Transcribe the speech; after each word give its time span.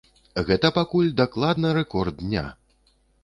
Гэта 0.45 0.71
пакуль 0.77 1.11
дакладна 1.19 1.75
рэкорд 1.79 2.15
дня. 2.25 2.45